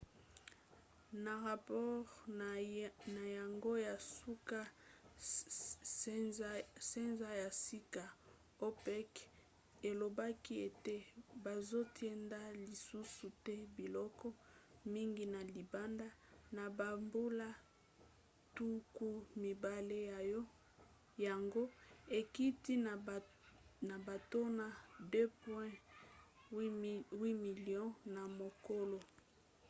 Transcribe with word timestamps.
na 1.23 1.33
rapore 1.45 2.09
na 3.17 3.23
yango 3.37 3.71
ya 3.87 3.95
nsuka 4.03 4.59
sanza 6.89 7.29
ya 7.41 7.49
sika 7.63 8.03
opec 8.67 9.11
elobaki 9.89 10.53
ete 10.67 10.95
bazotinda 11.43 12.39
lisusu 12.65 13.25
te 13.45 13.55
biloko 13.77 14.27
mingi 14.93 15.25
na 15.33 15.41
libanda 15.53 16.07
na 16.57 16.63
bambula 16.77 17.47
tuku 18.55 19.07
mibale 19.43 19.99
yango 21.27 21.63
ekiti 22.19 22.73
na 23.89 23.95
batono 24.07 24.67
2,8 26.57 27.27
milio 27.43 27.83
na 28.15 28.23
mokolo 28.39 28.99